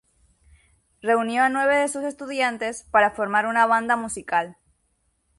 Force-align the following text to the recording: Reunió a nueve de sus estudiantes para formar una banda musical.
Reunió 1.03 1.43
a 1.43 1.49
nueve 1.49 1.75
de 1.75 1.87
sus 1.87 2.03
estudiantes 2.05 2.81
para 2.89 3.11
formar 3.11 3.45
una 3.45 3.67
banda 3.67 3.95
musical. 3.97 4.57